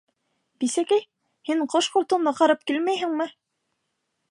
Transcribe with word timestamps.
-Бисәкәй, 0.63 1.03
һин 1.51 1.61
ҡош-ҡортоңдо 1.75 2.35
ҡарап 2.41 2.67
килмәйһеңме? 2.71 3.31